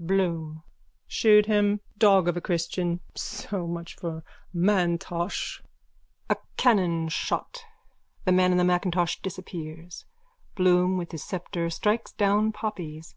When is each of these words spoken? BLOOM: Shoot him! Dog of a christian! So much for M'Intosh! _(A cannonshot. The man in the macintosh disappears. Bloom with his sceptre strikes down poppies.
BLOOM: 0.00 0.64
Shoot 1.06 1.46
him! 1.46 1.78
Dog 1.96 2.26
of 2.26 2.36
a 2.36 2.40
christian! 2.40 2.98
So 3.14 3.68
much 3.68 3.94
for 3.94 4.24
M'Intosh! 4.52 5.62
_(A 6.28 6.36
cannonshot. 6.56 7.62
The 8.24 8.32
man 8.32 8.50
in 8.50 8.58
the 8.58 8.64
macintosh 8.64 9.20
disappears. 9.20 10.04
Bloom 10.56 10.96
with 10.96 11.12
his 11.12 11.22
sceptre 11.22 11.70
strikes 11.70 12.10
down 12.10 12.50
poppies. 12.50 13.14